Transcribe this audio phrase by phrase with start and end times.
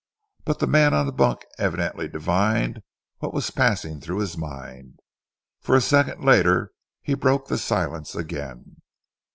[0.45, 2.81] But the man on the bunk evidently divined
[3.19, 4.99] what was passing through his mind,
[5.59, 6.71] for a second later
[7.03, 8.77] he broke the silence again.